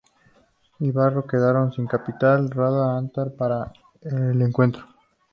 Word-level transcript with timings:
Líbano 0.79 1.27
quedaron 1.27 1.71
sin 1.71 1.85
capitán 1.85 2.49
Roda 2.49 2.97
Antar 2.97 3.35
para 3.35 3.71
el 4.01 4.41
encuentro. 4.41 4.83